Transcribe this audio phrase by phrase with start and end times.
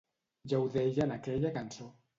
[0.53, 1.97] Ja ho deia en aquella cançó.